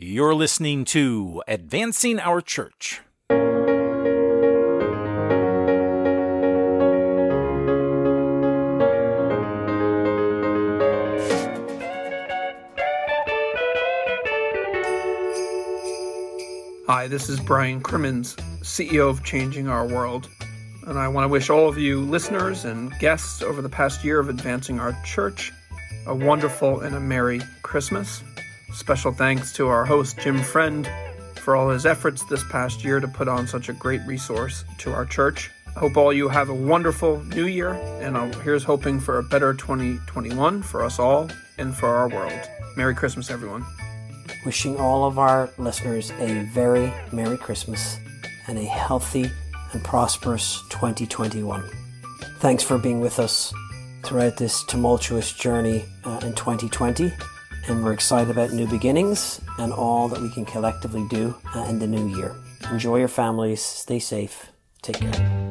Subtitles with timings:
[0.00, 3.00] You're listening to Advancing Our Church.
[16.86, 20.28] Hi, this is Brian Crimmins, CEO of Changing Our World,
[20.86, 24.20] and I want to wish all of you listeners and guests over the past year
[24.20, 25.50] of advancing our church
[26.06, 28.22] a wonderful and a Merry Christmas.
[28.72, 30.88] Special thanks to our host, Jim Friend,
[31.36, 34.92] for all his efforts this past year to put on such a great resource to
[34.92, 35.50] our church.
[35.76, 40.62] Hope all you have a wonderful new year, and here's hoping for a better 2021
[40.62, 42.40] for us all and for our world.
[42.76, 43.64] Merry Christmas, everyone.
[44.44, 47.98] Wishing all of our listeners a very Merry Christmas
[48.46, 49.30] and a healthy
[49.72, 51.68] and prosperous 2021.
[52.38, 53.52] Thanks for being with us
[54.02, 57.12] throughout this tumultuous journey uh, in 2020.
[57.66, 61.78] And we're excited about new beginnings and all that we can collectively do uh, in
[61.78, 62.34] the new year.
[62.70, 65.48] Enjoy your families, stay safe, take care.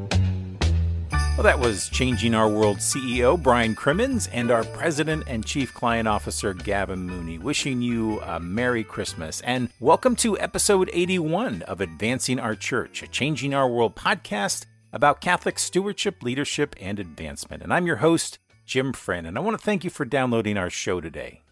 [1.38, 6.08] Well, that was Changing Our World CEO Brian Crimmins and our President and Chief Client
[6.08, 12.40] Officer Gavin Mooney, wishing you a Merry Christmas and welcome to episode 81 of Advancing
[12.40, 17.62] Our Church, a Changing Our World podcast about Catholic stewardship, leadership, and advancement.
[17.62, 20.72] And I'm your host, Jim Friend, and I want to thank you for downloading our
[20.72, 21.44] show today.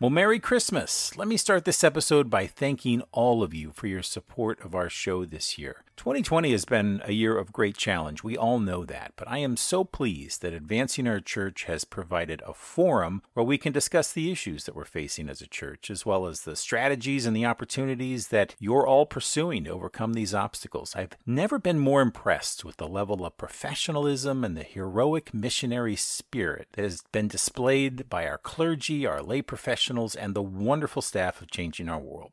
[0.00, 1.14] Well, Merry Christmas!
[1.18, 4.88] Let me start this episode by thanking all of you for your support of our
[4.88, 5.84] show this year.
[6.00, 8.24] 2020 has been a year of great challenge.
[8.24, 9.12] We all know that.
[9.16, 13.58] But I am so pleased that Advancing Our Church has provided a forum where we
[13.58, 17.26] can discuss the issues that we're facing as a church, as well as the strategies
[17.26, 20.96] and the opportunities that you're all pursuing to overcome these obstacles.
[20.96, 26.68] I've never been more impressed with the level of professionalism and the heroic missionary spirit
[26.72, 31.50] that has been displayed by our clergy, our lay professionals, and the wonderful staff of
[31.50, 32.32] Changing Our World.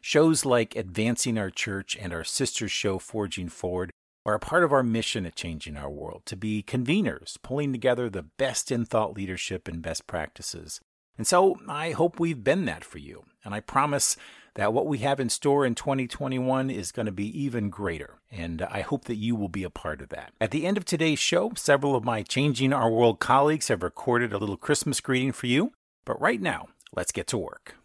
[0.00, 3.90] Shows like Advancing Our Church and our sister show Forging Forward
[4.24, 8.08] are a part of our mission at Changing Our World to be conveners, pulling together
[8.08, 10.80] the best in thought leadership and best practices.
[11.16, 13.24] And so I hope we've been that for you.
[13.44, 14.16] And I promise
[14.54, 18.20] that what we have in store in 2021 is going to be even greater.
[18.30, 20.32] And I hope that you will be a part of that.
[20.40, 24.32] At the end of today's show, several of my Changing Our World colleagues have recorded
[24.32, 25.72] a little Christmas greeting for you.
[26.04, 27.77] But right now, let's get to work.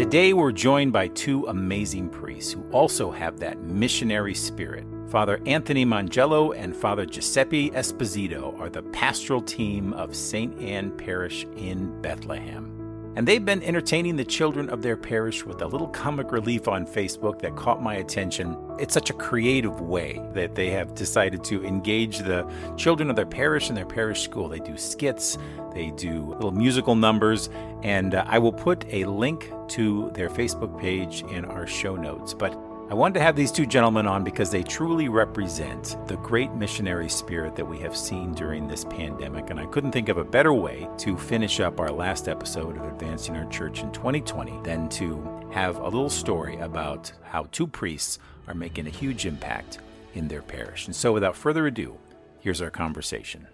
[0.00, 4.86] Today, we're joined by two amazing priests who also have that missionary spirit.
[5.10, 10.58] Father Anthony Mangello and Father Giuseppe Esposito are the pastoral team of St.
[10.58, 12.80] Anne Parish in Bethlehem.
[13.16, 16.86] And they've been entertaining the children of their parish with a little comic relief on
[16.86, 18.56] Facebook that caught my attention.
[18.78, 23.26] It's such a creative way that they have decided to engage the children of their
[23.26, 24.48] parish and their parish school.
[24.48, 25.36] They do skits,
[25.74, 27.50] they do little musical numbers,
[27.82, 32.34] and uh, I will put a link to their Facebook page in our show notes.
[32.34, 32.52] But
[32.90, 37.08] I wanted to have these two gentlemen on because they truly represent the great missionary
[37.08, 39.50] spirit that we have seen during this pandemic.
[39.50, 42.84] And I couldn't think of a better way to finish up our last episode of
[42.84, 48.18] Advancing Our Church in 2020 than to have a little story about how two priests
[48.48, 49.78] are making a huge impact
[50.14, 50.86] in their parish.
[50.86, 51.96] And so, without further ado,
[52.40, 53.46] here's our conversation.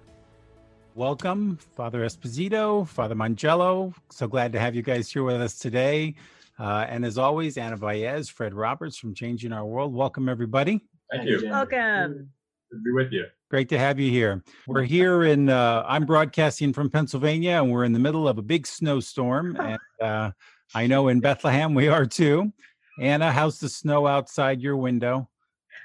[0.97, 3.93] Welcome, Father Esposito, Father Mangello.
[4.11, 6.15] So glad to have you guys here with us today.
[6.59, 9.93] Uh, and as always, Anna Baez, Fred Roberts from Changing Our World.
[9.93, 10.81] Welcome, everybody.
[11.13, 11.51] Thank you.
[11.51, 12.31] Welcome.
[12.71, 13.27] Good to be with you.
[13.51, 14.43] Great to have you here.
[14.67, 18.43] We're here in, uh, I'm broadcasting from Pennsylvania, and we're in the middle of a
[18.43, 19.55] big snowstorm.
[19.61, 20.31] And uh,
[20.75, 22.55] I know in Bethlehem we are too.
[23.03, 25.29] Anna, how's the snow outside your window?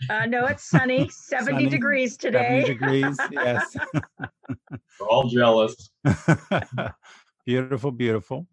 [0.10, 2.64] Uh, no, it's sunny, 70 sunny, degrees today.
[2.66, 3.76] 70 degrees, yes.
[5.00, 5.92] We're all jealous.
[7.46, 8.48] beautiful, beautiful.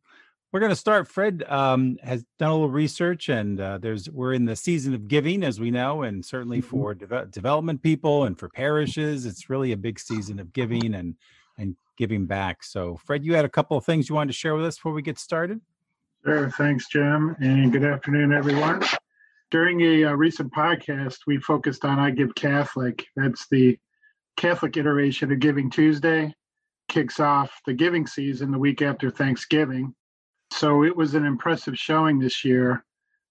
[0.53, 1.09] We're going to start.
[1.09, 5.06] Fred um, has done a little research, and uh, there's we're in the season of
[5.06, 6.69] giving, as we know, and certainly mm-hmm.
[6.69, 11.16] for de- development people and for parishes, it's really a big season of giving and
[11.59, 12.65] and giving back.
[12.65, 14.92] So, Fred, you had a couple of things you wanted to share with us before
[14.92, 15.60] we get started.
[16.24, 16.50] Sure.
[16.50, 18.83] Thanks, Jim, and good afternoon, everyone.
[19.50, 23.06] During a uh, recent podcast, we focused on I Give Catholic.
[23.16, 23.78] That's the
[24.36, 26.34] Catholic iteration of Giving Tuesday.
[26.89, 29.95] Kicks off the giving season the week after Thanksgiving
[30.50, 32.84] so it was an impressive showing this year.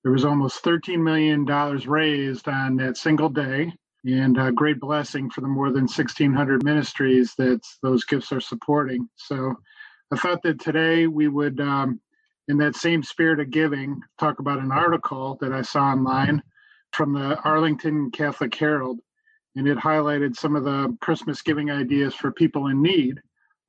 [0.03, 3.73] There was almost $13 million raised on that single day,
[4.05, 9.09] and a great blessing for the more than 1,600 ministries that those gifts are supporting.
[9.15, 9.55] So
[10.13, 11.99] I thought that today we would, um,
[12.47, 16.41] in that same spirit of giving, talk about an article that I saw online
[16.93, 18.99] from the Arlington Catholic Herald,
[19.55, 23.19] and it highlighted some of the Christmas giving ideas for people in need.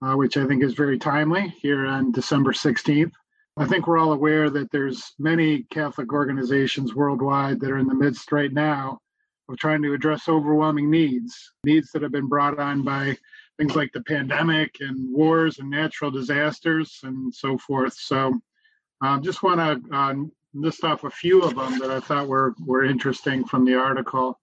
[0.02, 3.12] uh, which I think is very timely here on December 16th.
[3.56, 7.94] I think we're all aware that there's many Catholic organizations worldwide that are in the
[7.94, 9.00] midst right now
[9.48, 13.16] of trying to address overwhelming needs, needs that have been brought on by
[13.56, 17.94] things like the pandemic and wars and natural disasters and so forth.
[17.94, 18.40] So,
[19.00, 20.14] um, just want to uh,
[20.54, 24.38] list off a few of them that I thought were were interesting from the article.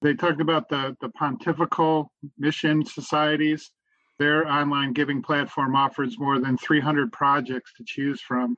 [0.00, 3.70] They talked about the the pontifical mission societies.
[4.18, 8.56] Their online giving platform offers more than 300 projects to choose from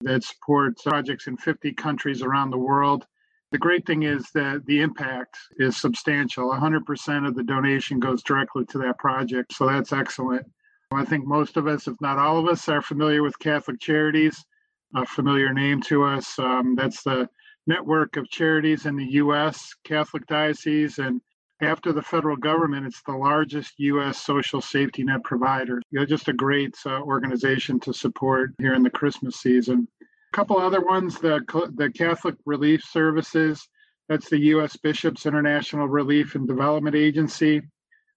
[0.00, 3.06] that support projects in 50 countries around the world.
[3.52, 6.50] The great thing is that the impact is substantial.
[6.50, 10.44] 100% of the donation goes directly to that project, so that's excellent.
[10.92, 14.44] I think most of us, if not all of us, are familiar with Catholic Charities,
[14.94, 16.38] a familiar name to us.
[16.38, 17.28] Um, that's the
[17.66, 19.74] network of charities in the U.S.
[19.84, 21.20] Catholic Diocese, and
[21.62, 24.22] after the federal government, it's the largest U.S.
[24.22, 25.80] social safety net provider.
[25.90, 29.88] You know, just a great uh, organization to support here in the Christmas season.
[30.02, 31.40] A couple other ones: the
[31.74, 33.66] the Catholic Relief Services.
[34.08, 34.76] That's the U.S.
[34.76, 37.62] Bishops International Relief and Development Agency.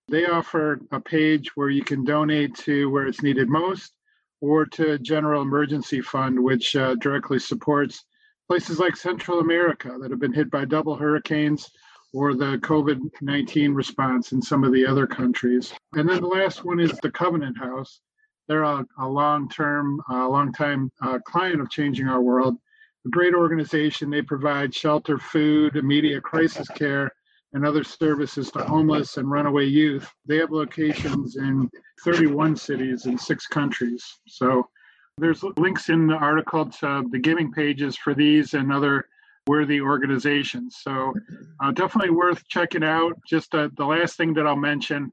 [0.09, 3.93] They offer a page where you can donate to where it's needed most,
[4.41, 8.05] or to General Emergency Fund, which uh, directly supports
[8.47, 11.69] places like Central America that have been hit by double hurricanes
[12.13, 15.73] or the COVID 19 response in some of the other countries.
[15.93, 18.01] And then the last one is the Covenant House.
[18.47, 22.55] They're a, a long term, uh, long time uh, client of Changing Our World.
[23.05, 24.09] A great organization.
[24.09, 27.11] They provide shelter, food, immediate crisis care,
[27.53, 30.09] and other services to homeless and runaway youth.
[30.25, 31.69] They have locations in
[32.03, 34.03] 31 cities in six countries.
[34.27, 34.67] So
[35.17, 39.07] there's links in the article to the giving pages for these and other
[39.47, 40.77] worthy organizations.
[40.81, 41.13] So
[41.61, 43.13] uh, definitely worth checking out.
[43.27, 45.11] Just uh, the last thing that I'll mention,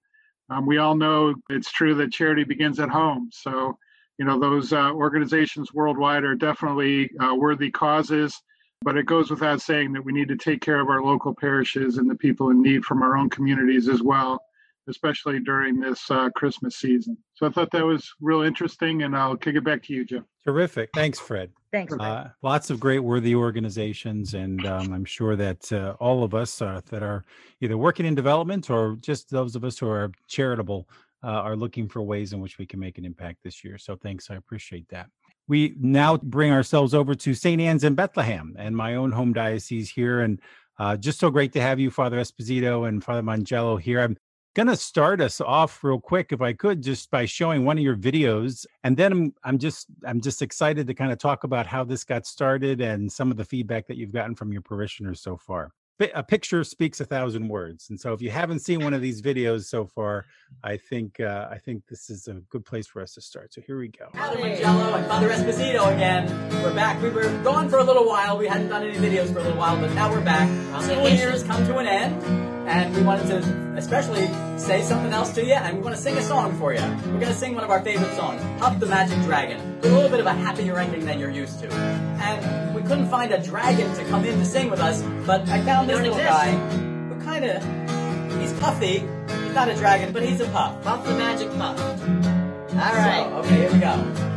[0.50, 3.30] um, we all know it's true that charity begins at home.
[3.32, 3.78] So
[4.18, 8.40] you know those uh, organizations worldwide are definitely uh, worthy causes.
[8.82, 11.98] But it goes without saying that we need to take care of our local parishes
[11.98, 14.40] and the people in need from our own communities as well
[14.88, 17.16] especially during this uh, Christmas season.
[17.34, 20.24] So I thought that was real interesting, and I'll kick it back to you, Jim.
[20.44, 20.90] Terrific.
[20.94, 21.50] Thanks, Fred.
[21.72, 21.92] Thanks.
[21.92, 26.62] Uh, lots of great, worthy organizations, and um, I'm sure that uh, all of us
[26.62, 27.24] uh, that are
[27.60, 30.88] either working in development or just those of us who are charitable
[31.22, 33.78] uh, are looking for ways in which we can make an impact this year.
[33.78, 34.30] So thanks.
[34.30, 35.08] I appreciate that.
[35.48, 37.60] We now bring ourselves over to St.
[37.60, 40.20] Anne's in Bethlehem and my own home diocese here.
[40.20, 40.40] And
[40.78, 44.00] uh, just so great to have you, Father Esposito and Father Mangello here.
[44.00, 44.16] I'm
[44.56, 47.84] going to start us off real quick if i could just by showing one of
[47.84, 51.66] your videos and then I'm, I'm just i'm just excited to kind of talk about
[51.66, 55.20] how this got started and some of the feedback that you've gotten from your parishioners
[55.20, 55.72] so far
[56.14, 59.22] a picture speaks a thousand words and so if you haven't seen one of these
[59.22, 60.26] videos so far
[60.62, 63.60] i think uh, i think this is a good place for us to start so
[63.66, 64.08] here we go.
[64.14, 66.26] Father Mangello and father esposito again.
[66.62, 67.00] We're back.
[67.02, 68.36] We were gone for a little while.
[68.36, 70.48] We hadn't done any videos for a little while but now we're back.
[70.82, 74.26] School year has come to an end and we wanted to especially
[74.58, 76.80] say something else to you, and we want to sing a song for you.
[76.80, 79.94] We're going to sing one of our favorite songs, Puff the Magic Dragon, with a
[79.94, 81.72] little bit of a happier ending than you're used to.
[81.72, 85.60] And we couldn't find a dragon to come in to sing with us, but I
[85.62, 89.04] found this little guy who kind of, he's puffy.
[89.44, 90.82] He's not a dragon, but he's a puff.
[90.82, 91.78] Puff the Magic Puff.
[91.80, 93.26] All right.
[93.28, 94.35] So, okay, here we go.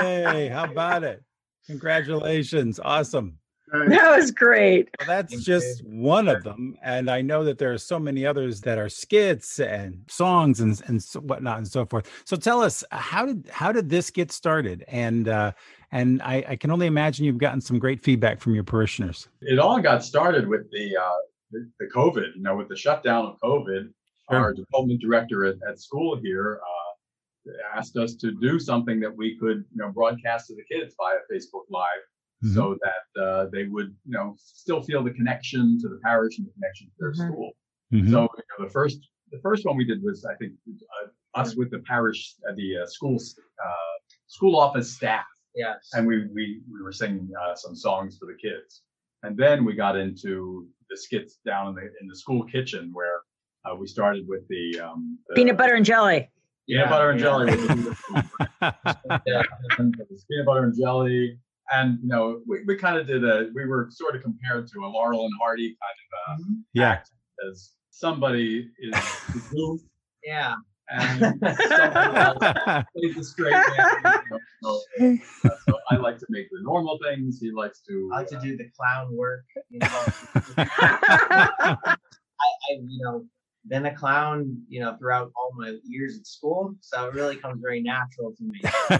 [0.00, 0.48] Yay!
[0.48, 1.22] How about it?
[1.66, 2.80] Congratulations!
[2.82, 3.38] Awesome.
[3.72, 4.90] That was great.
[4.98, 8.26] Well, that's Thank just one of them, and I know that there are so many
[8.26, 12.10] others that are skits and songs and and so whatnot and so forth.
[12.26, 14.84] So tell us, uh, how did how did this get started?
[14.88, 15.52] And uh,
[15.90, 19.28] and I, I can only imagine you've gotten some great feedback from your parishioners.
[19.40, 21.16] It all got started with the uh,
[21.50, 22.36] the, the COVID.
[22.36, 23.88] You know, with the shutdown of COVID,
[24.30, 24.38] Sure.
[24.38, 26.81] our development director at, at school here uh,
[27.74, 31.18] asked us to do something that we could, you know, broadcast to the kids via
[31.32, 32.02] Facebook Live,
[32.44, 32.54] Mhm.
[32.54, 36.46] so that uh, they would, you know, still feel the connection to the parish and
[36.46, 37.28] the connection to their Mhm.
[37.32, 37.52] school.
[37.92, 38.10] Mhm.
[38.10, 41.08] So you know, the first the first one we did was I think uh,
[41.40, 43.96] us with the parish uh, the uh, schools uh,
[44.26, 45.90] school office staff, Yes.
[45.94, 48.82] and we we we were singing uh, some songs for the kids,
[49.22, 53.20] and then we got into the skits down in the in the school kitchen where
[53.64, 56.28] uh, we started with the, um, the Peanut butter and jelly.
[56.72, 57.26] Peanut Yeah, butter and yeah.
[57.26, 57.46] jelly.
[59.26, 59.42] Yeah.
[59.78, 59.94] and
[60.28, 61.38] peanut butter and jelly.
[61.72, 64.80] And you know, we, we kind of did a we were sort of compared to
[64.84, 66.90] a Laurel and Hardy kind of uh, yeah.
[66.90, 67.10] act
[67.50, 69.80] as somebody is the goof
[70.24, 70.54] Yeah.
[70.90, 74.22] and somebody else plays the straight man.
[74.30, 77.38] you know, so, uh, so I like to make the normal things.
[77.40, 78.10] He likes to.
[78.12, 79.44] I like to uh, do the clown work.
[79.70, 80.04] You know,
[80.58, 81.86] I,
[82.40, 83.24] I, you know,
[83.68, 87.60] been a clown, you know, throughout all my years at school, so it really comes
[87.62, 88.60] very natural to me.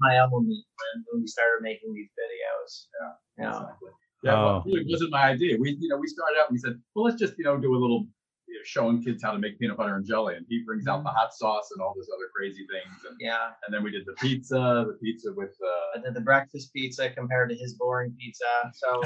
[0.00, 2.86] My element when, when we started making these videos.
[3.00, 3.44] Yeah.
[3.44, 3.90] You know, Exactly.
[4.22, 4.70] Yeah, well, Oh.
[4.76, 5.56] it wasn't my idea.
[5.60, 6.50] We, you know, we started out.
[6.50, 8.06] We said, well, let's just, you know, do a little
[8.48, 11.04] you know, showing kids how to make peanut butter and jelly, and he brings out
[11.04, 13.50] the hot sauce and all those other crazy things, and, yeah.
[13.66, 17.10] and then we did the pizza, the pizza with uh, I did the breakfast pizza
[17.10, 18.44] compared to his boring pizza.
[18.74, 19.02] So,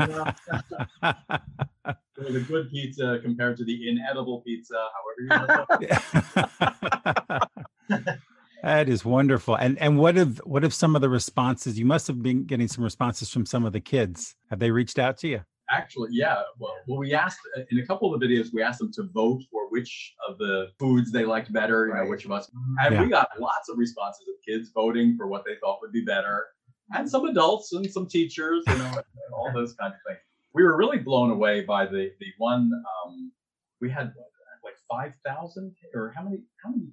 [0.00, 1.36] you know,
[2.26, 5.68] or the good pizza compared to the inedible pizza, however you want
[7.88, 8.18] to.
[8.62, 9.54] that is wonderful.
[9.54, 11.78] And and what if what if some of the responses?
[11.78, 14.34] You must have been getting some responses from some of the kids.
[14.50, 15.40] Have they reached out to you?
[15.68, 16.42] Actually, yeah.
[16.60, 19.02] Well, well, we asked uh, in a couple of the videos, we asked them to
[19.12, 21.88] vote for which of the foods they liked better.
[21.88, 22.48] You know, which of us,
[22.80, 23.02] and Yeah.
[23.02, 26.46] we got lots of responses of kids voting for what they thought would be better,
[26.94, 30.20] and some adults and some teachers, you know, and all those kinds of things.
[30.56, 32.72] We were really blown away by the the one.
[33.04, 33.30] Um,
[33.80, 34.12] we had
[34.64, 36.88] like five thousand or how many how many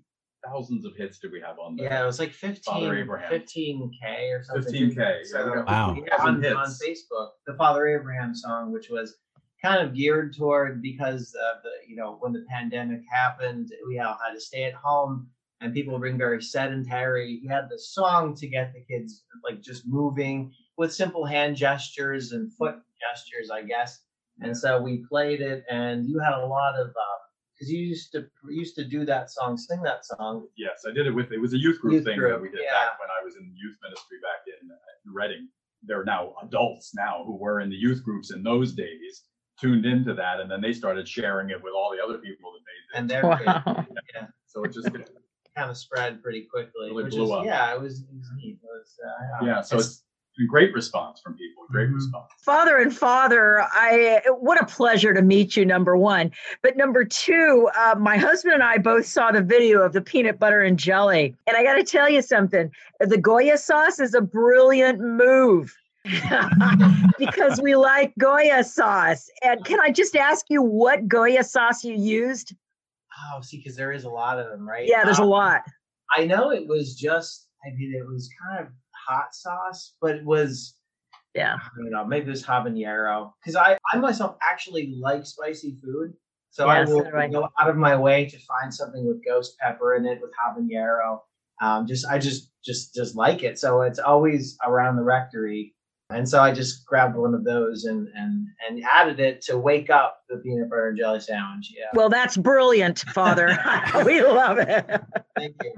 [0.46, 3.32] thousands of hits did we have on the yeah, it was like 15, Father Abraham.
[3.32, 4.74] 15K or something.
[4.74, 4.98] 15K.
[4.98, 5.90] Yeah, So, Wow.
[5.92, 5.96] on,
[6.42, 6.68] 15,000 on.
[6.68, 9.16] Facebook, the Father Abraham song, which was
[9.62, 14.18] kind of geared toward because of the, you know, when the pandemic happened, we all
[14.22, 15.30] had to stay at home
[15.62, 17.40] and people were being very sedentary.
[17.42, 22.32] He had the song to get the kids like just moving with simple hand gestures
[22.32, 24.02] and foot gestures, I guess.
[24.42, 27.18] And so we played it, and you had a lot of uh,
[27.54, 30.48] because you used to you used to do that song, sing that song.
[30.58, 32.50] Yes, I did it with it was a youth group Youth thing group, that we
[32.50, 32.72] did yeah.
[32.74, 34.76] back when I was in youth ministry back in, uh,
[35.06, 35.48] in Reading.
[35.84, 39.24] There are now adults now who were in the youth groups in those days
[39.60, 42.62] tuned into that, and then they started sharing it with all the other people that
[42.66, 43.00] made it.
[43.00, 43.86] And they're Wow.
[44.16, 44.90] yeah, So it just
[45.56, 46.90] kind of spread pretty quickly.
[46.90, 47.46] Really blew is, up.
[47.46, 48.58] Yeah, it was, it was neat.
[48.62, 49.62] It was, uh, yeah.
[49.62, 50.13] So it's been
[50.48, 51.64] great response from people.
[51.70, 51.96] Great Mhm.
[51.96, 52.32] response.
[52.40, 55.66] Father and father, I what a pleasure to meet you.
[55.66, 59.94] Number one, but number two, uh, my husband and I both saw the video of
[59.94, 64.00] the peanut butter and jelly, and I got to tell you something: the Goya sauce
[64.00, 65.76] is a brilliant move.
[67.18, 69.30] because we like Goya sauce.
[69.42, 72.54] And can I just ask you what Goya sauce you used?
[73.32, 74.86] oh, see, because there is a lot of them, right?
[74.88, 75.62] Yeah, there's a Um, lot.
[76.18, 77.48] I know it was just.
[77.66, 78.74] I mean, it was kind of
[79.08, 80.76] hot sauce, but it was.
[81.36, 81.56] Yeah.
[81.56, 82.06] I don't know.
[82.06, 86.14] Maybe it was habanero because I, I myself actually like spicy food.
[86.52, 87.28] So I Yeah, will I.
[87.28, 91.20] go out of my way to find something with ghost pepper in it with habanero.
[91.62, 93.58] Um, just I just just just like it.
[93.58, 95.74] So it's always around the rectory,
[96.12, 99.90] and so I just grabbed one of those and and and added it to wake
[99.90, 101.74] up the peanut butter and jelly sandwich.
[101.76, 103.58] Yeah, Well, that's brilliant, Father.
[104.06, 104.86] we love it.
[105.36, 105.74] thank you,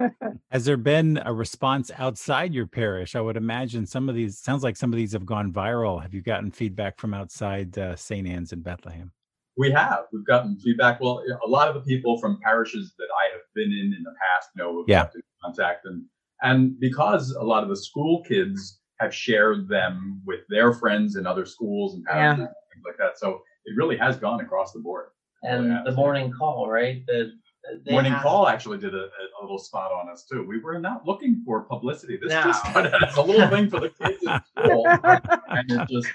[0.00, 0.30] thank you.
[0.52, 3.16] Has there been a response outside your parish?
[3.16, 6.02] I would imagine some of these sounds like some of these have gone viral.
[6.02, 8.28] Have you gotten feedback from outside uh, St.
[8.28, 9.12] Anne's in Bethlehem?
[9.56, 10.04] We have.
[10.12, 11.00] We've gotten feedback.
[11.00, 14.12] Well, a lot of the people from parishes that I have been in in the
[14.22, 15.04] past know we've Yeah.
[15.04, 16.06] kept contact, them.
[16.42, 21.26] and because a lot of the school kids have shared them with their friends in
[21.26, 22.12] other schools and Yeah.
[22.12, 23.18] parishes and things like that.
[23.18, 25.06] So it really has gone across the board.
[25.44, 25.82] And Yeah.
[25.86, 27.02] the morning call, right?
[27.06, 27.51] The they
[27.88, 30.44] Morning have- Call actually did a, a little spot on us too.
[30.46, 32.16] We were not looking for publicity.
[32.20, 32.42] This No.
[32.42, 34.86] just started as a little thing for the kids in school,
[35.48, 36.08] and it just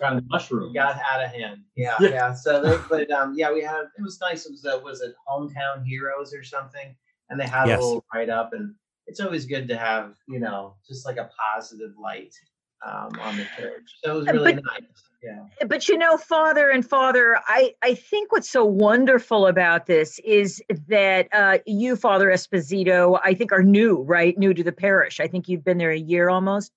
[0.00, 0.74] kind of mushroomed.
[0.74, 1.62] got out of hand.
[1.76, 2.08] Yeah, Yeah.
[2.10, 2.34] yeah.
[2.34, 4.44] So, they, but um, yeah, we had it was nice.
[4.46, 6.94] It was uh, was it hometown heroes or something,
[7.30, 7.80] and they had Yes.
[7.80, 8.74] a little write up, and
[9.06, 12.34] it's always good to have you know just like a positive light
[12.82, 13.90] um, on the church.
[14.02, 14.82] So it was Uh, really but- nice.
[15.22, 15.44] Yeah.
[15.68, 20.62] but you know father and father i i think what's so wonderful about this is
[20.88, 25.26] that uh you father esposito i think are new right new to the parish i
[25.26, 26.72] think you've been there a year almost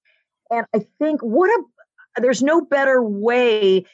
[0.51, 3.85] and i think what a there's no better way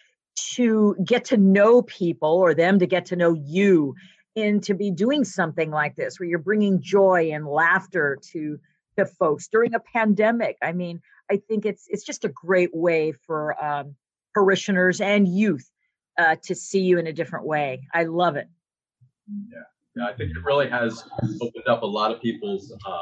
[0.56, 3.94] to get to know people or them to get to know you
[4.36, 8.60] and to be doing something like this where you're bringing joy and laughter to
[8.98, 11.00] to folks during a pandemic i mean
[11.32, 13.96] i think it's it's just a great way for um
[14.34, 15.70] parishioners and youth
[16.20, 17.88] uh, to see you in a different way.
[17.94, 18.48] I love it.
[19.50, 19.60] Yeah,
[19.96, 20.06] yeah.
[20.08, 21.04] I think it really has
[21.42, 23.00] opened up a lot of people's, uh,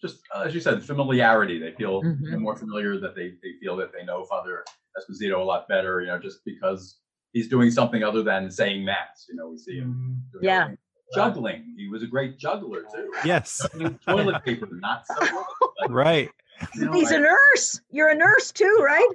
[0.00, 1.58] just uh, as you said, familiarity.
[1.58, 2.38] They feel Mhm.
[2.40, 4.64] more familiar that they, they feel that they know Father
[4.98, 6.00] Esposito a lot better.
[6.02, 7.00] You know, just because
[7.32, 9.26] he's doing something other than saying mass.
[9.30, 10.60] You know, we see him doing Yeah.
[10.64, 10.78] other things.
[11.14, 11.74] juggling.
[11.76, 13.10] He was a great juggler too.
[13.24, 13.66] Yes,
[14.06, 15.44] Toilet paper, not so.
[15.88, 16.30] right.
[16.74, 17.80] You know, He's I- a nurse.
[17.90, 19.08] You're a nurse too, right?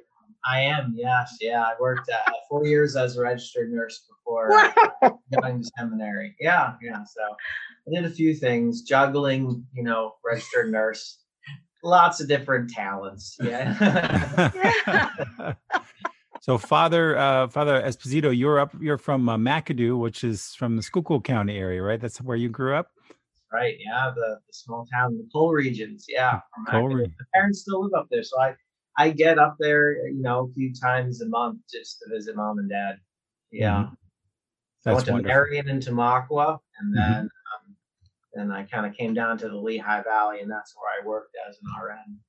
[0.45, 0.93] I am.
[0.97, 1.37] Yes.
[1.39, 1.61] Yeah.
[1.63, 5.19] I worked uh, four years as a registered nurse before Wow.
[5.41, 6.35] going to seminary.
[6.39, 6.73] Yeah.
[6.81, 7.03] Yeah.
[7.05, 7.21] So
[7.87, 11.19] I did a few things: juggling, you know, registered nurse.
[11.83, 13.35] Lots of different talents.
[13.41, 14.51] Yeah.
[16.41, 18.73] so, Father uh, Father Esposito, you're up.
[18.79, 21.99] You're from uh, McAdoo, which is from the Schuylkill County area, right?
[21.99, 22.87] That's where you grew up.
[23.53, 23.75] Right.
[23.79, 24.11] Yeah.
[24.15, 26.05] The, the small town, the coal regions.
[26.09, 26.39] Yeah.
[26.55, 26.97] from Coal Acton.
[26.97, 28.55] re- The parents still live up there, so I
[28.97, 32.59] I get up there, you know, a few times a month just to visit mom
[32.59, 32.97] and dad.
[33.51, 33.83] Yeah.
[33.83, 33.95] Mhm.
[34.81, 35.33] So I went to wonderful.
[35.35, 36.97] Marian and Tamaqua, and Mhm.
[36.97, 37.19] then
[37.53, 37.75] um,
[38.33, 41.35] then I kind of came down to the Lehigh Valley, and that's where I worked
[41.47, 42.19] as an RN.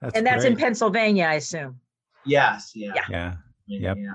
[0.00, 0.56] That's and that's in.
[0.56, 1.80] Pennsylvania, I assume.
[2.24, 3.02] Yes, yeah, Yeah.
[3.08, 3.80] Yeah, yeah.
[3.80, 3.96] Yep.
[3.98, 4.14] yeah.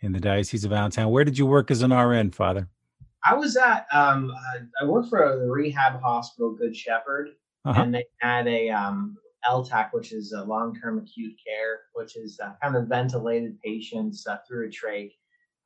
[0.00, 1.10] in the Diocese of Allentown.
[1.12, 2.68] Where did you work as an RN, Father?
[3.24, 4.32] I was at um,
[4.80, 7.30] I, worked for a rehab hospital, Good Shepherd,
[7.64, 7.80] Uh-huh.
[7.82, 9.16] and they had a um,
[9.48, 14.38] LTAC, which is a long-term acute care, which is uh, kind of ventilated patients uh,
[14.46, 15.12] through a trach,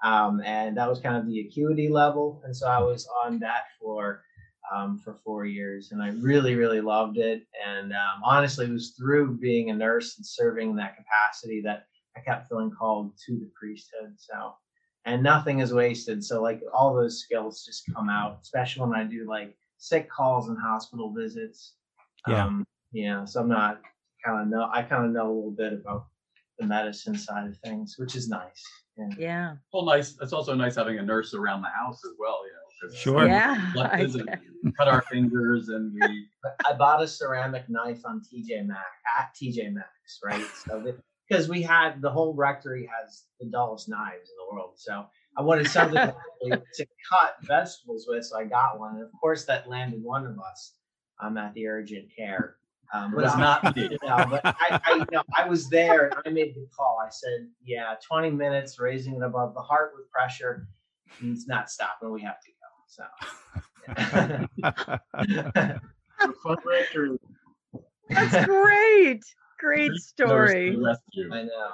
[0.04, 2.42] um, and that was kind of the acuity level.
[2.44, 4.22] And so I was on that floor
[4.74, 7.46] um, for four years, and I really, really loved it.
[7.66, 11.86] And um, honestly, it was through being a nurse and serving in that capacity that
[12.16, 14.14] I kept feeling called to the priesthood.
[14.16, 14.54] So,
[15.06, 16.22] and nothing is wasted.
[16.22, 20.48] So, like all those skills just come out, especially when I do like sick calls
[20.48, 21.74] and hospital visits.
[22.28, 22.44] Yeah.
[22.44, 23.24] Um, yeah.
[23.24, 23.80] So I'm not
[24.24, 24.68] kind of know.
[24.72, 26.06] I kind of know a little bit about
[26.58, 28.62] the medicine side of things, which is nice.
[28.98, 29.08] Yeah.
[29.18, 29.54] Yeah.
[29.72, 30.16] Well, nice.
[30.20, 32.40] It's also nice having a nurse around the house as well.
[32.46, 33.26] You know, 'cause Sure.
[33.26, 33.72] Yeah.
[33.76, 34.40] Let I visit, bet.
[34.76, 36.26] cut our fingers, and we
[36.66, 38.86] I bought a ceramic knife on TJ Maxx
[39.18, 40.44] at TJ Maxx, right?
[40.66, 40.82] So
[41.28, 45.42] because we had the whole rectory has the dullest knives in the world, so I
[45.42, 45.98] wanted something
[46.74, 48.94] to cut vegetables with, so I got one.
[48.96, 50.74] And of course, that landed one of us
[51.20, 52.56] um, at the urgent care.
[52.94, 53.98] Um, It was I- not me.
[54.04, 56.98] no, but I, I, you know, I was there and I made the call.
[57.04, 60.68] I said, yeah, 20 minutes raising it above the heart with pressure.
[61.22, 62.12] It's not stopping.
[62.12, 62.66] We have to go.
[62.86, 63.04] So.
[65.28, 65.78] yeah.
[66.18, 67.18] A.
[68.08, 69.24] That's great.
[69.58, 70.70] Great story.
[70.70, 71.34] Nurse to the rescue.
[71.34, 71.70] I know.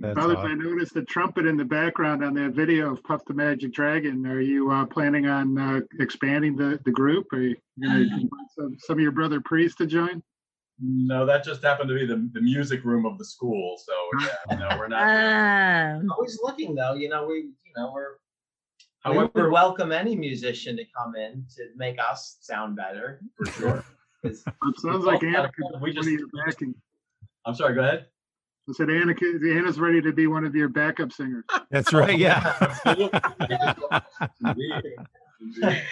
[0.00, 3.32] That's Brothers, I noticed the trumpet in the background on that video of Puff the
[3.32, 4.26] Magic Dragon.
[4.26, 7.26] Are you uh, planning on uh, expanding the, the group?
[7.32, 10.22] Are you going to invite some, some of your brother priests to join?
[10.80, 13.76] No, that just happened to be the, the music room of the school.
[13.82, 15.96] So yeah, no, we're not.
[16.00, 18.12] Um, Always looking though, you know, we, you know, we're,
[19.06, 23.20] we However, would welcome any musician to come in to make us sound better.
[23.36, 23.84] for sure.
[24.24, 24.36] It
[24.78, 26.74] sounds like Anna could we be just- of backing.
[27.48, 27.74] I'm sorry.
[27.74, 28.04] Go ahead.
[28.68, 31.44] I said Anna, Anna's ready to be one of your backup singers.
[31.70, 32.18] That's right.
[32.18, 32.54] Yeah.
[32.60, 33.20] Absolutely.
[34.44, 34.94] Indeed.
[35.40, 35.82] Indeed.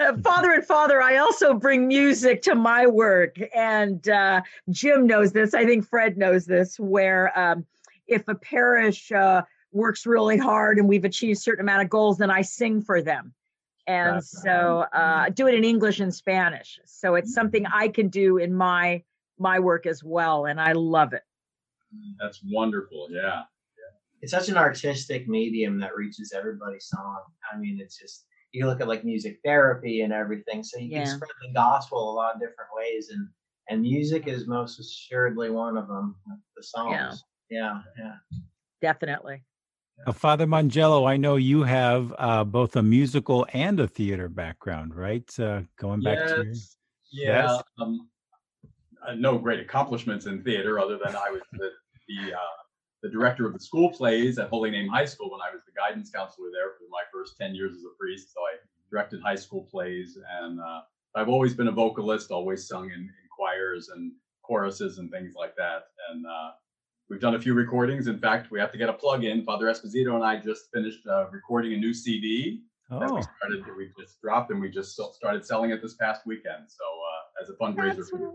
[0.00, 5.30] uh, father and father, I also bring music to my work, and uh, Jim knows
[5.30, 5.54] this.
[5.54, 6.80] I think Fred knows this.
[6.80, 7.64] Where um,
[8.08, 12.18] if a parish uh, works really hard and we've achieved a certain amount of goals,
[12.18, 13.32] then I sing for them.
[13.86, 16.80] And That's so uh, do it in English and Spanish.
[16.86, 19.04] So it's something I can do in my
[19.38, 21.22] my work as well, and I love it.
[22.20, 23.08] That's wonderful.
[23.10, 23.42] Yeah.
[24.22, 27.20] it's such an artistic medium that reaches everybody's song.
[27.52, 31.04] I mean, it's just you look at like music therapy and everything, so you Yeah.
[31.04, 33.28] can spread the gospel a lot of different ways, and
[33.68, 36.16] and music is most assuredly one of them.
[36.56, 38.14] The songs, yeah, yeah.
[38.80, 39.44] Definitely.
[40.06, 44.94] Uh, Father Mangello, I know you have uh, both a musical and a theater background,
[44.94, 45.28] right?
[45.38, 46.76] Uh, going back to your- Yes.
[47.12, 47.42] Yeah.
[47.52, 47.62] Yes.
[47.78, 48.08] Um,
[49.06, 51.70] uh, no great accomplishments in theater other than I was the
[52.08, 52.62] the, uh,
[53.02, 55.72] the director of the school plays at Holy Name High School when I was the
[55.72, 58.32] guidance counselor there for my first ten years as a priest.
[58.32, 58.56] So I
[58.90, 60.80] directed high school plays, and uh,
[61.14, 64.12] I've always been a vocalist, always sung in, in choirs and
[64.42, 65.84] choruses and things like that.
[66.10, 66.50] And uh,
[67.08, 68.06] we've done a few recordings.
[68.06, 69.44] In fact, we have to get a plug in.
[69.44, 73.64] Father Esposito and I just finished uh, recording a new CD that oh, we started
[73.64, 76.84] that we just dropped and we just started selling it this past weekend so
[77.42, 78.32] as a fundraiser That's for the-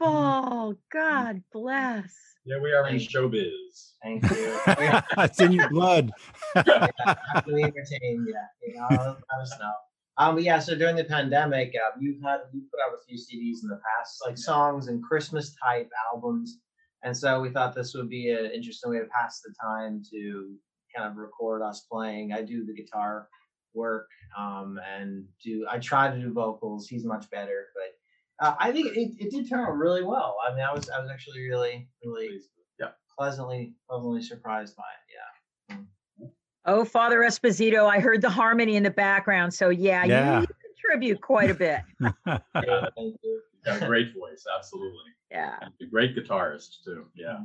[0.00, 0.76] wonderful.
[0.92, 2.12] God bless.
[2.44, 4.58] yeah we are in Thank showbiz Thank you.
[5.18, 6.10] it's in your blood.
[6.54, 8.46] Happily entertained, yeah.
[8.66, 9.72] You know, let us know.
[10.16, 13.16] Um, but yeah, so during the pandemic, uh, you've had you put out a few
[13.16, 16.58] CDs in the past, like songs and Christmas type albums,
[17.02, 20.54] and so we thought this would be an interesting way to pass the time to
[20.96, 22.32] kind of record us playing.
[22.32, 23.28] I do the guitar
[23.74, 26.88] work, um, and do I try to do vocals.
[26.88, 30.36] He's much better, but uh, I think it, it did turn out really well.
[30.46, 32.40] I mean, I was I was actually really really
[32.78, 35.76] yeah pleasantly pleasantly surprised by it.
[35.76, 35.76] Yeah.
[36.66, 39.54] Oh, Father Esposito, I heard the harmony in the background.
[39.54, 40.40] So yeah, Yeah.
[40.42, 41.80] you contribute quite a bit.
[42.26, 43.42] Yeah, thank you.
[43.54, 45.56] You've got a great voice absolutely Yeah.
[45.62, 47.38] and a great guitarist too yeah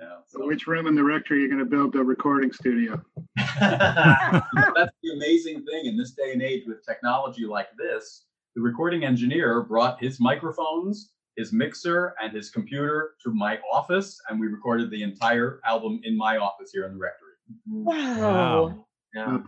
[0.00, 2.52] yeah So so which room in the rectory are you going to build the recording
[2.52, 3.00] studio?
[3.36, 8.24] that's the amazing thing in this day and age with technology like this
[8.56, 14.38] the recording engineer brought his microphones his mixer and his computer to my office and
[14.40, 17.30] we recorded the entire album in my office here in the rectory
[17.68, 18.20] Wow.
[18.20, 18.86] Wow.
[19.14, 19.38] Yeah.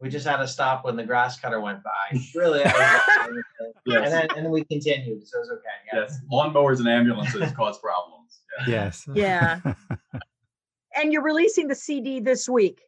[0.00, 2.18] We just had to stop when the grass cutter went by.
[2.34, 3.76] Really, that was it.
[3.84, 4.04] Yes.
[4.04, 5.68] and then and then we continued, so it was okay.
[5.92, 6.00] Yeah.
[6.00, 8.19] Yes, lawnmowers and ambulances cause problems.
[8.66, 8.84] Yeah.
[8.84, 9.08] yes.
[9.14, 9.60] Yeah.
[10.96, 12.80] And you're releasing the CD this week.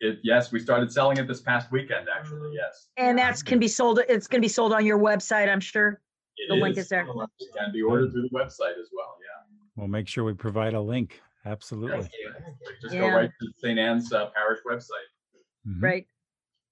[0.00, 2.54] It, yes, we started selling it this past weekend, actually.
[2.54, 2.88] Yes.
[2.98, 4.00] And that's can be sold.
[4.08, 6.00] It's going to be sold on your website, I'm sure.
[6.36, 7.06] It The link is there.
[7.06, 9.16] It can be ordered through the website as well.
[9.20, 9.56] Yeah.
[9.76, 11.22] We'll make sure we provide a link.
[11.46, 12.00] Absolutely.
[12.00, 12.32] Thank you.
[12.82, 13.78] Just go right to St.
[13.78, 15.08] Anne's uh, Parish website.
[15.66, 15.82] Mhm.
[15.82, 16.06] Right.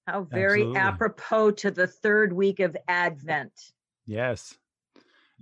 [0.07, 0.79] How very Absolutely.
[0.79, 3.53] apropos to the third week of Advent.
[4.05, 4.57] Yes.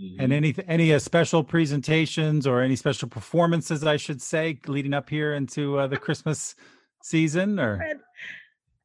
[0.02, 0.16] Mhm.
[0.20, 5.10] And any any uh, special presentations or any special performances, I should say, leading up
[5.10, 6.56] here into uh, the Christmas
[7.04, 7.82] season, or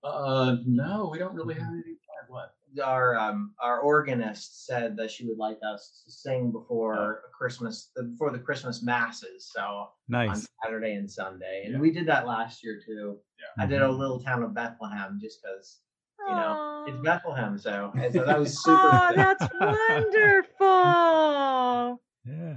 [0.05, 2.29] Uh, no, we don't really have anything planned.
[2.29, 2.52] What?
[2.85, 8.31] Our um our organist said that she would like us to sing before Christmas, before
[8.31, 9.50] the Christmas masses.
[9.55, 10.46] So on nice.
[10.62, 11.81] Saturday and Sunday, and Yeah.
[11.81, 13.18] we did that last year too.
[13.38, 13.64] Yeah.
[13.64, 15.81] I did a little town of Bethlehem just because
[16.29, 17.59] you know it's Bethlehem.
[17.59, 18.79] So, and so that was super.
[18.92, 19.46] Oh, that's
[20.61, 22.00] wonderful.
[22.29, 22.57] Yeah.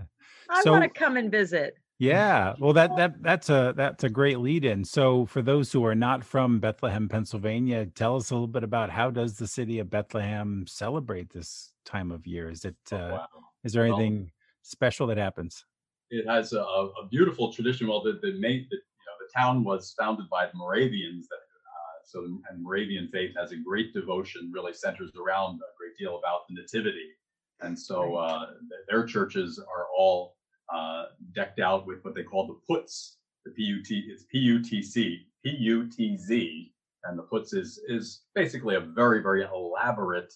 [0.49, 1.75] I So- want to come and visit.
[1.99, 2.55] Yeah.
[2.59, 4.83] Well, that that that's a that's a great lead in.
[4.83, 8.89] So for those who are not from Bethlehem, Pennsylvania, tell us a little bit about
[8.89, 12.49] how does the city of Bethlehem celebrate this time of year?
[12.49, 13.27] Is it uh, Oh, wow.
[13.63, 14.31] is there Well- anything
[14.63, 15.65] special that happens?
[16.09, 17.87] It has a, a beautiful tradition.
[17.87, 21.27] Well, the, the main, the, you know, the town was founded by the Moravians.
[21.27, 21.38] That
[22.09, 26.41] so and Moravian faith has a great devotion, really centers around a great deal about
[26.47, 27.09] the nativity,
[27.61, 28.47] and so uh,
[28.89, 30.35] their churches are all
[30.73, 33.15] uh, decked out with what they call the putz.
[33.45, 40.33] The P-U-T it's P-U-T-C, P-U-T-Z, and the putz is is basically a very very elaborate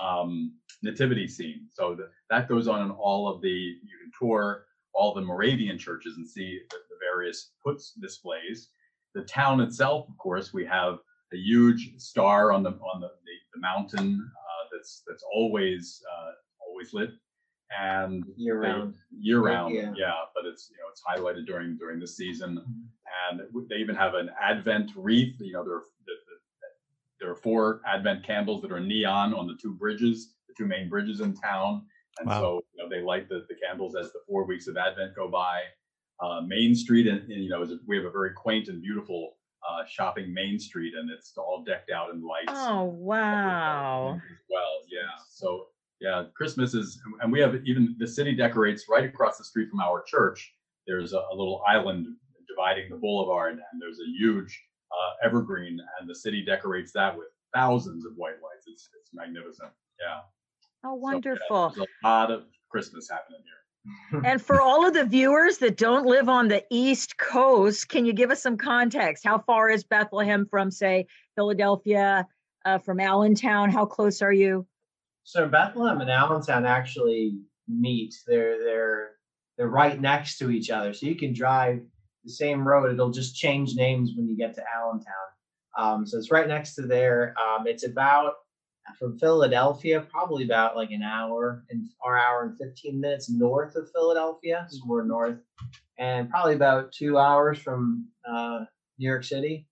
[0.00, 1.66] um, nativity scene.
[1.70, 5.78] So the, that goes on in all of the you can tour all the Moravian
[5.78, 8.68] churches and see the, the various putz displays.
[9.14, 10.98] The town itself, of course, we have
[11.34, 16.30] a huge star on the on the, the, the mountain uh, that's that's always uh,
[16.66, 17.10] always lit
[17.78, 18.94] and Year they- round.
[19.10, 19.92] year round Yeah.
[19.96, 20.12] yeah.
[20.34, 22.62] but it's you know it's highlighted during during the season
[23.30, 26.36] and they even have an advent wreath you know there are the, the,
[27.20, 30.88] there are four advent candles that are neon on the two bridges the two main
[30.88, 31.82] bridges in town
[32.18, 32.40] and Wow.
[32.40, 35.28] so you know they light the, the candles as the four weeks of advent go
[35.28, 35.62] by
[36.22, 38.80] uh, main street and, and you know is a, we have a very quaint and
[38.82, 39.36] beautiful
[39.68, 44.14] uh, shopping main street and it's all decked out in lights Oh, wow.
[44.16, 44.80] as well.
[44.90, 45.00] Yeah.
[45.30, 45.66] So
[46.00, 49.80] yeah, Christmas is, and we have even the city decorates right across the street from
[49.80, 50.54] our church.
[50.86, 52.06] There's a, a little island
[52.48, 54.60] dividing the boulevard, and there's a huge
[54.92, 58.66] uh, evergreen, and the city decorates that with thousands of white lights.
[58.66, 59.70] It's it's magnificent.
[59.98, 60.20] Yeah.
[60.82, 61.68] How So, yeah, wonderful.
[61.74, 63.63] there's a lot of Christmas happening here.
[64.24, 68.12] And for all of the viewers that don't live on the East Coast, can you
[68.12, 69.24] give us some context?
[69.24, 72.26] How far is Bethlehem from, say, Philadelphia,
[72.64, 73.70] uh, from Allentown?
[73.70, 74.66] How close are you?
[75.24, 78.14] So Bethlehem and Allentown actually meet.
[78.26, 79.10] They're they're
[79.56, 80.92] they're right next to each other.
[80.92, 81.80] So you can drive
[82.24, 82.92] the same road.
[82.92, 85.14] It'll just change names when you get to Allentown.
[85.76, 87.34] Um, so it's right next to there.
[87.38, 88.34] Um, it's about
[88.98, 93.90] from Philadelphia, probably about like an hour and or hour and fifteen minutes north of
[93.92, 95.38] Philadelphia, We're north,
[95.98, 98.60] and probably about two hours from uh,
[98.98, 99.66] New York City.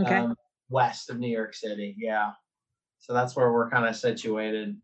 [0.00, 0.16] Okay.
[0.16, 0.34] Um,
[0.70, 1.94] west of New York City.
[1.98, 2.32] Yeah.
[2.98, 4.76] So that's where we're kind of situated.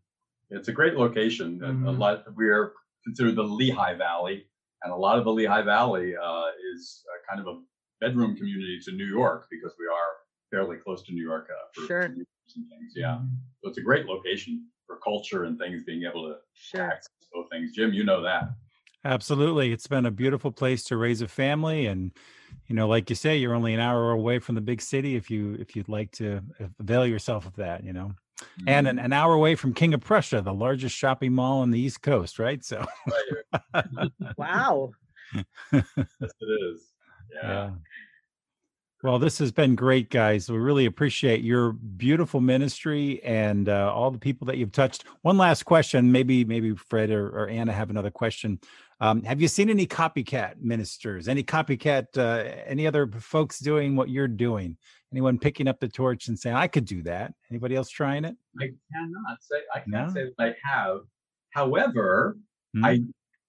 [0.51, 1.61] It's a great location.
[1.63, 4.45] and A lot we are considered the Lehigh Valley,
[4.83, 7.59] and a lot of the Lehigh Valley uh, is uh, kind of a
[7.99, 10.18] bedroom community to New York because we are
[10.51, 12.03] fairly close to New York uh, for Sure.
[12.09, 12.93] commutes and things.
[12.95, 13.19] Yeah,
[13.61, 16.83] so it's a great location for culture and things being able to Sure.
[16.91, 17.73] access those things.
[17.73, 18.49] Jim, you know that.
[19.05, 19.71] Absolutely.
[19.71, 22.11] It's been a beautiful place to raise a family and
[22.67, 25.31] you know like you say you're only an hour away from the big city if
[25.31, 26.41] you if you'd like to
[26.79, 28.13] avail yourself of that, you know.
[28.67, 31.79] And an, an hour away from King of Prussia, the largest shopping mall on the
[31.79, 32.63] East Coast, right?
[32.63, 32.85] So
[34.37, 34.91] Wow.
[35.71, 35.83] Yes,
[36.21, 36.93] it is.
[37.33, 37.49] Yeah.
[37.49, 37.69] yeah.
[39.01, 40.49] Well, this has been great, guys.
[40.51, 45.05] We really appreciate your beautiful ministry and uh, all the people that you've touched.
[45.21, 48.59] One last question, maybe maybe Fred or, or Anna have another question.
[48.99, 51.29] Um, have you seen any copycat ministers?
[51.29, 52.17] Any copycat?
[52.17, 54.75] Uh, any other folks doing what you're doing?
[55.13, 57.33] Anyone picking up the torch and saying, "I could do that"?
[57.49, 58.35] Anybody else trying it?
[58.59, 60.13] I cannot say I can't No?
[60.13, 60.99] say that I have.
[61.51, 62.37] However,
[62.75, 62.85] Hmm.
[62.85, 62.99] I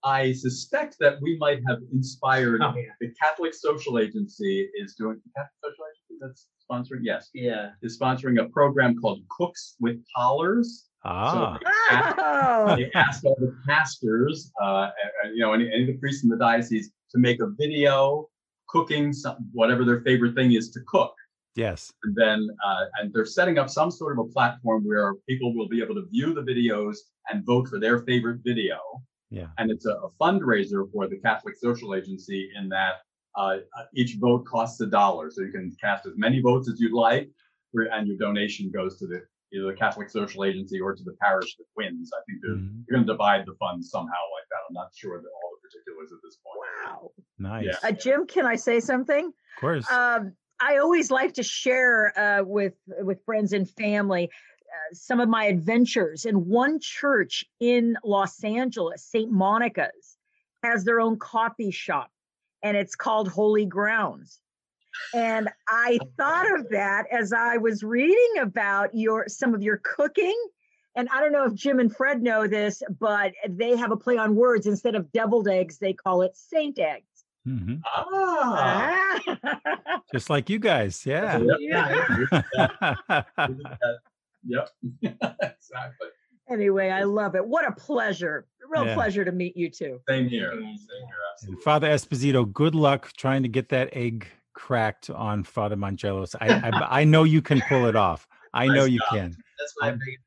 [0.05, 2.85] I suspect that we might have inspired Oh, yeah.
[3.01, 7.71] the Catholic Social Agency is doing the Catholic Social Agency that's sponsoring yes Yeah.
[7.83, 10.87] is sponsoring a program called Cooks with Collars.
[11.05, 15.53] Ah, So they ask, Oh, they ask all the pastors, uh, and, and, you know,
[15.53, 18.29] any, any of the priests in the diocese to make a video
[18.69, 21.13] cooking some, whatever their favorite thing is to cook
[21.57, 21.93] yes.
[22.05, 25.69] and then uh, and they're setting up some sort of a platform where people will
[25.69, 26.99] be able to view the videos
[27.31, 28.79] and vote for their favorite video
[29.31, 29.47] Yeah.
[29.59, 32.95] and it's a, a fundraiser for the catholic social agency in that
[33.39, 36.81] uh, uh, each vote costs a dollar so you can cast as many votes as
[36.81, 37.29] you'd like
[37.73, 39.21] and your donation goes to the
[39.53, 42.83] either the catholic social agency or to the parish that wins i think they're, Mhm.
[42.89, 45.69] they're going to divide the funds somehow like that i'm not sure that all the
[45.69, 47.11] particulars at this point wow.
[47.39, 47.65] Nice.
[47.67, 47.89] Yeah.
[47.89, 49.27] Uh, Jim, can I say something?
[49.27, 49.91] Of course.
[49.91, 54.29] um, I always like to share uh, with with friends and family
[54.93, 56.25] some of my adventures.
[56.25, 59.31] And one church in Los Angeles, St.
[59.31, 60.17] Monica's,
[60.63, 62.11] has their own coffee shop,
[62.63, 64.41] and it's called Holy Grounds.
[65.15, 70.37] And I thought of that as I was reading about your some of your cooking.
[70.97, 74.19] And I don't know if Jim and Fred know this, but they have a play
[74.19, 74.67] on words.
[74.67, 77.25] Instead of deviled eggs, they call it saint eggs.
[77.45, 79.21] hmm ah
[80.13, 81.07] Just like you guys.
[81.07, 81.39] Yeah.
[81.61, 82.05] Yep.
[84.45, 84.69] yep
[85.03, 86.09] exactly
[86.51, 87.47] Anyway, I love it.
[87.47, 88.45] What a pleasure.
[88.69, 88.95] Real Yeah.
[88.95, 90.01] pleasure to meet you too.
[90.09, 90.51] Same here.
[90.51, 90.73] Same here.
[90.73, 90.77] And
[91.35, 91.63] Absolutely.
[91.63, 96.35] Father Esposito, good luck trying to get that egg cracked on Father Mangelos.
[96.41, 98.27] I, I I know you can pull it off.
[98.53, 99.09] I know you job.
[99.11, 99.37] can.
[99.61, 100.25] That's my biggest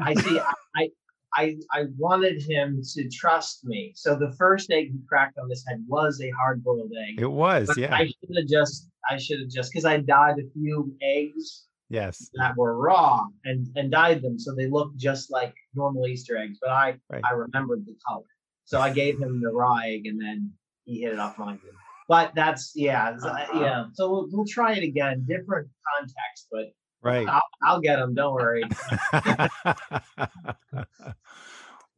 [0.00, 0.40] I see.
[0.76, 0.88] I
[1.34, 3.92] I I wanted him to trust me.
[3.94, 7.20] So the first egg he cracked on this head was a hard boiled egg.
[7.20, 7.94] It was, But yeah.
[7.94, 12.30] I should have just I should have just because I dyed a few eggs yes.
[12.34, 16.58] that were raw and and dyed them so they looked just like normal Easter eggs.
[16.60, 17.22] But I Right.
[17.24, 18.24] I remembered the color,
[18.64, 20.52] so I gave him the raw egg and then
[20.84, 21.60] he hit it off mine.
[22.08, 23.84] But that's yeah uh, yeah.
[23.92, 26.72] So we'll, we'll try it again, different context, but
[27.02, 27.26] Right.
[27.26, 28.14] I'll, I'll get him.
[28.14, 28.62] Don't worry.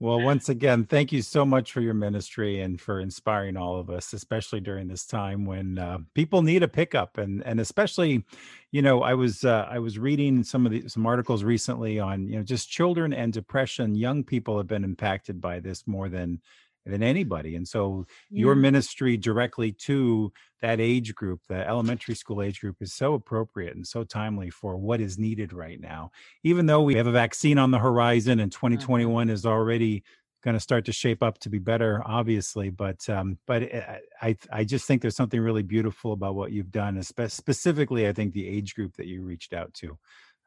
[0.02, 3.88] well, once again, thank you so much for your ministry and for inspiring all of
[3.88, 8.24] us, especially during this time when uh, people need a pickup, and and especially,
[8.72, 12.26] you know, I was uh, I was reading some of the some articles recently on
[12.26, 13.94] you know just children and depression.
[13.94, 16.40] Young people have been impacted by this more than
[16.84, 22.60] than anybody, and so your ministry directly to that age group, the elementary school age
[22.60, 26.10] group, is so appropriate and so timely for what is needed right now.
[26.44, 30.02] Even though we have a vaccine on the horizon and 2021 is already
[30.42, 34.36] going to start to shape up to be better, obviously, but um, but I I
[34.52, 38.48] I just think there's something really beautiful about what you've done, specifically I think the
[38.48, 39.98] age group that you reached out to.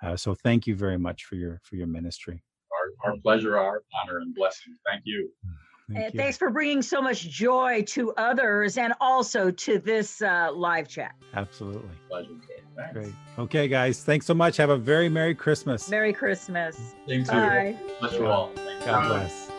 [0.04, 2.44] Uh, so thank you very much for your for your ministry.
[2.72, 4.76] Our, our pleasure, our honor, and blessing.
[4.86, 5.30] Thank you.
[5.92, 10.50] Thank And thanks for bringing so much joy to others and also to this uh,
[10.52, 11.14] live chat.
[11.36, 11.90] Absolutely.
[12.10, 12.30] Pleasure.
[12.76, 12.94] Thanks.
[12.94, 13.14] Great.
[13.38, 14.04] Okay, guys.
[14.04, 14.58] Thanks so much.
[14.58, 15.88] Have a very Merry Christmas.
[15.90, 16.96] Merry Christmas.
[17.08, 17.78] Same to Bye.
[17.80, 17.92] you.
[18.00, 18.52] Bless you all.
[18.56, 18.86] Thank you.
[18.86, 19.52] God bless.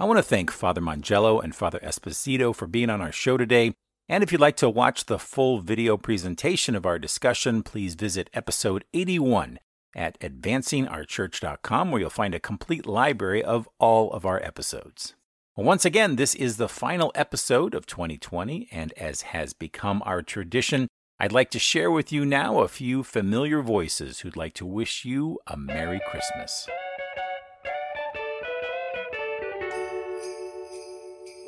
[0.00, 3.72] I want to thank Father Mangello and Father Esposito for being on our show today.
[4.08, 8.30] And if you'd like to watch the full video presentation of our discussion, please visit
[8.32, 9.58] episode 81
[9.94, 15.14] at advancingourchurch.com, where you'll find a complete library of all of our episodes.
[15.56, 20.86] Once again, this is the final episode of 2020, and as has become our tradition,
[21.18, 25.04] I'd like to share with you now a few familiar voices who'd like to wish
[25.04, 26.68] you a Merry Christmas.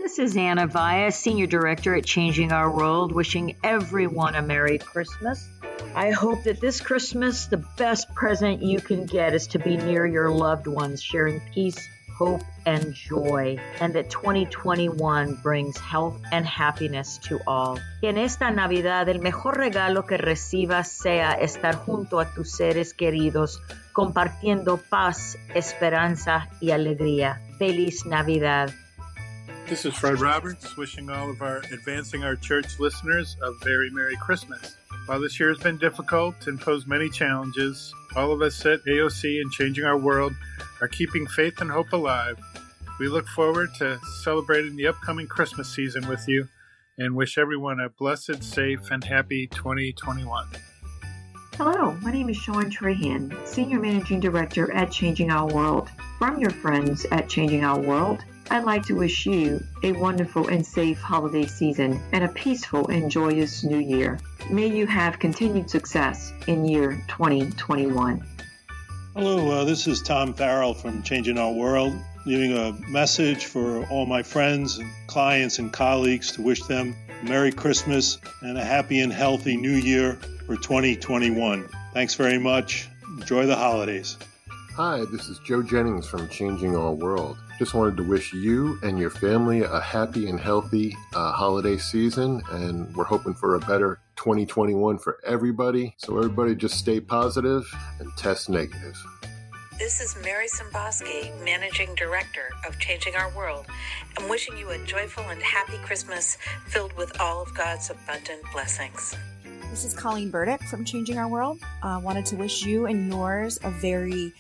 [0.03, 5.49] This is Anna Via, Senior Director at Changing Our World, wishing everyone a Merry Christmas.
[5.95, 10.07] I hope that this Christmas, the best present you can get is to be near
[10.07, 17.19] your loved ones, sharing peace, hope, and joy, and that 2021 brings health and happiness
[17.25, 17.79] to all.
[18.01, 22.95] Que en esta Navidad el mejor regalo que recibas sea estar junto a tus seres
[22.95, 23.61] queridos,
[23.93, 27.41] compartiendo paz, esperanza y alegría.
[27.59, 28.73] Feliz Navidad.
[29.67, 34.17] This is Fred Roberts, wishing all of our Advancing Our Church listeners a very Merry
[34.17, 34.80] Christmas.
[35.11, 39.41] While this year has been difficult and posed many challenges, all of us at AOC
[39.41, 40.33] and Changing Our World
[40.81, 42.39] are keeping faith and hope alive.
[43.01, 46.47] We look forward to celebrating the upcoming Christmas season with you
[46.97, 50.47] and wish everyone a blessed, safe, and happy 2021.
[51.57, 55.91] Hello, my name is Sean Trahan, Senior Managing Director at Changing Our World.
[56.19, 60.67] From your friends at Changing Our World, I'd like to wish you a wonderful and
[60.67, 64.19] safe holiday season and a peaceful and joyous new year.
[64.51, 68.27] May you have continued success in year 2021.
[69.15, 71.95] Hello, uh, this is Tom Farrell from Changing Our World,
[72.27, 77.29] leaving a message for all my friends and clients and colleagues to wish them a
[77.29, 80.15] Merry Christmas and a happy and healthy New Year
[80.47, 81.69] for 2021.
[81.95, 82.89] Thanks very much.
[83.17, 84.17] Enjoy the holidays.
[84.75, 87.39] Hi, this is Joe Jennings from Changing Our World.
[87.61, 92.41] Just wanted to wish you and your family a happy and healthy uh, holiday season,
[92.53, 95.95] and we're hoping for a better 2021 for everybody.
[95.99, 98.97] So, everybody just stay positive and test negative.
[99.79, 103.67] This is Mary Simboski, Managing Director of Changing Our World.
[104.17, 109.15] I'm wishing you a joyful and happy Christmas filled with all of God's abundant blessings.
[109.71, 111.59] This is Colleen Burdick from Changing Our World.
[111.83, 114.33] Uh, wanted to wish you and yours a very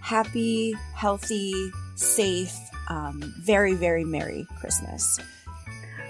[0.00, 2.54] happy, healthy, safe,
[2.88, 5.18] um, very, very Merry Christmas.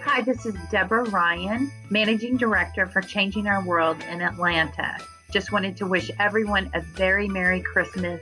[0.02, 4.98] Hi, this is Deborah Ryan, Managing Director for Changing Our World in Atlanta.
[5.30, 8.20] Just wanted to wish everyone a very Merry Christmas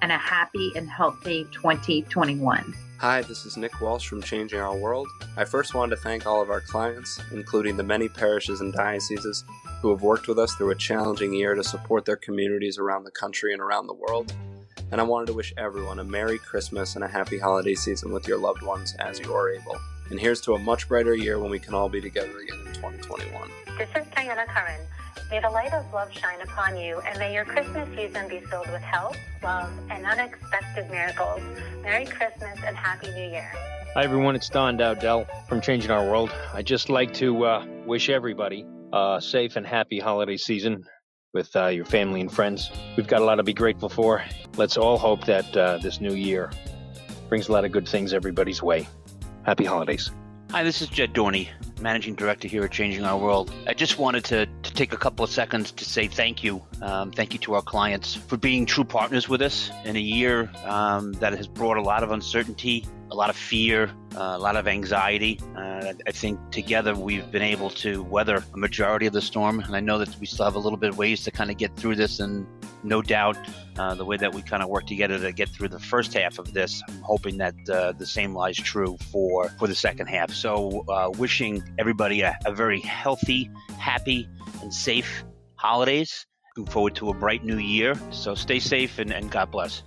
[0.00, 2.74] and a happy and healthy 2021.
[2.98, 5.08] Hi, this is Nick Walsh from Changing Our World.
[5.36, 9.44] I first wanted to thank all of our clients, including the many parishes and dioceses
[9.82, 13.10] who have worked with us through a challenging year to support their communities around the
[13.10, 14.32] country and around the world.
[14.94, 18.28] And I wanted to wish everyone a Merry Christmas and a happy holiday season with
[18.28, 19.76] your loved ones as you are able.
[20.10, 22.74] And here's to a much brighter year when we can all be together again in
[22.74, 23.50] 2021.
[23.76, 24.80] This is Diana Curran.
[25.32, 28.70] May the light of love shine upon you, and may your Christmas season be filled
[28.70, 31.42] with health, love, and unexpected miracles.
[31.82, 33.50] Merry Christmas and Happy New Year.
[33.94, 34.36] Hi, everyone.
[34.36, 36.30] It's Don Dowdell from Changing Our World.
[36.52, 40.84] I'd just like to uh, wish everybody a safe and happy holiday season.
[41.34, 42.70] With uh, your family and friends.
[42.96, 44.24] We've got a lot to be grateful for.
[44.56, 46.50] Let's all hope that uh, this new year
[47.28, 48.88] brings a lot of good things everybody's way.
[49.42, 50.10] Happy holidays.
[50.50, 51.48] Hi, this is Jed Dorney,
[51.80, 53.52] Managing Director here at Changing Our World.
[53.66, 56.62] I just wanted to, to take a couple of seconds to say thank you.
[56.80, 60.48] Um, thank you to our clients for being true partners with us in a year
[60.64, 64.56] um, that has brought a lot of uncertainty, a lot of fear, uh, a lot
[64.56, 65.40] of anxiety.
[65.56, 69.60] Uh, I think together we've been able to weather a majority of the storm.
[69.60, 71.56] And I know that we still have a little bit of ways to kind of
[71.56, 72.18] get through this.
[72.18, 72.44] And
[72.82, 73.38] no doubt,
[73.78, 76.40] uh, the way that we kind of work together to get through the first half
[76.40, 80.32] of this, I'm hoping that uh, the same lies true for, for the second half.
[80.32, 83.48] So, uh, wishing everybody a, a very healthy,
[83.78, 84.28] happy,
[84.60, 86.26] and safe holidays.
[86.56, 87.94] Looking forward to a bright new year.
[88.10, 89.84] So, stay safe and, and God bless.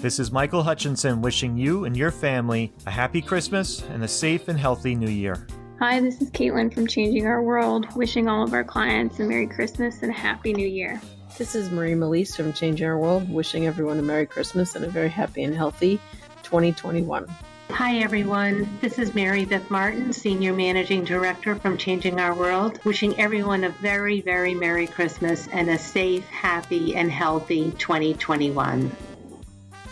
[0.00, 4.48] This is Michael Hutchinson wishing you and your family a happy Christmas and a safe
[4.48, 5.46] and healthy new year.
[5.78, 9.46] Hi, this is Caitlin from Changing Our World, wishing all of our clients a Merry
[9.46, 10.98] Christmas and a Happy New Year.
[11.36, 14.88] This is Marie Melise from Changing Our World, wishing everyone a Merry Christmas and a
[14.88, 16.00] very happy and healthy
[16.44, 17.26] 2021.
[17.68, 18.78] Hi, everyone.
[18.80, 23.68] This is Mary Beth Martin, Senior Managing Director from Changing Our World, wishing everyone a
[23.68, 28.90] very, very Merry Christmas and a safe, happy, and healthy 2021.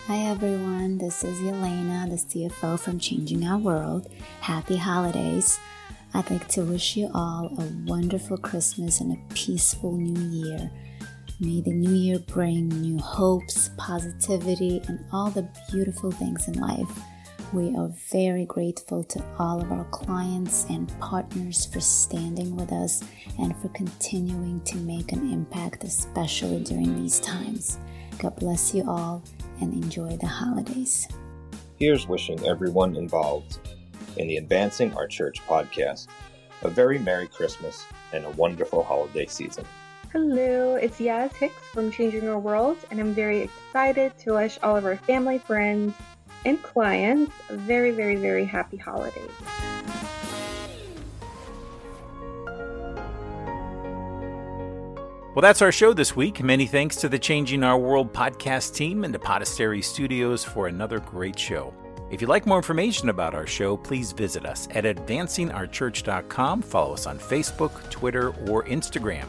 [0.09, 4.11] Hi everyone, this is Elena, the CFO from Changing Our World.
[4.41, 5.59] Happy holidays.
[6.15, 10.71] I'd like to wish you all a wonderful Christmas and a peaceful new year.
[11.39, 16.89] May the new year bring new hopes, positivity, and all the beautiful things in life.
[17.53, 23.03] We are very grateful to all of our clients and partners for standing with us
[23.37, 27.77] and for continuing to make an impact, especially during these times.
[28.17, 29.23] God bless you all
[29.61, 31.07] and enjoy the holidays.
[31.77, 33.59] Here's wishing everyone involved
[34.17, 36.07] in the Advancing Our Church podcast
[36.63, 39.65] a very Merry Christmas and a wonderful holiday season.
[40.11, 44.75] Hello, it's Yaz Hicks from Changing Our World, and I'm very excited to wish all
[44.75, 45.93] of our family, friends,
[46.45, 49.31] and clients a very, very, very happy holidays.
[55.39, 56.43] Well, that's our show this week.
[56.43, 60.99] Many thanks to the Changing Our World podcast team and to Podastery Studios for another
[60.99, 61.73] great show.
[62.11, 66.61] If you'd like more information about our show, please visit us at advancingourchurch.com.
[66.61, 69.27] Follow us on Facebook, Twitter, or Instagram.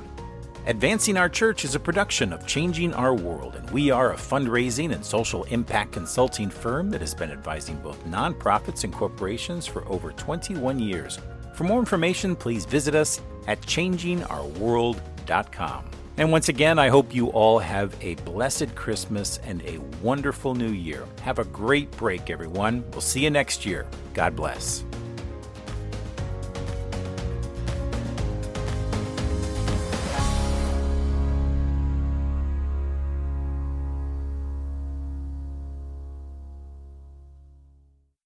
[0.66, 4.92] Advancing Our Church is a production of Changing Our World, and we are a fundraising
[4.92, 10.10] and social impact consulting firm that has been advising both nonprofits and corporations for over
[10.10, 11.20] 21 years.
[11.54, 15.84] For more information, please visit us at changingourworld.com.
[16.20, 20.68] And once again, I hope you all have a blessed Christmas and a wonderful new
[20.68, 21.06] year.
[21.22, 22.84] Have a great break, everyone.
[22.90, 23.86] We'll see you next year.
[24.12, 24.84] God bless.